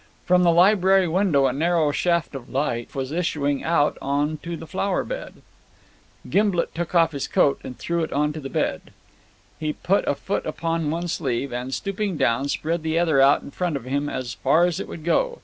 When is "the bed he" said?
8.39-9.73